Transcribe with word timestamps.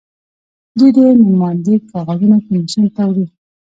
دوی 0.77 0.91
د 0.95 0.97
نوماندۍ 1.25 1.75
کاغذونه 1.91 2.37
کمېسیون 2.45 2.87
ته 2.95 3.01
وړي. 3.09 3.25